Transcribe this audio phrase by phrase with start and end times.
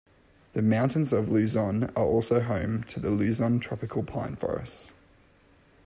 [0.53, 4.95] The mountains of Luzon are also home to the Luzon tropical pine forests.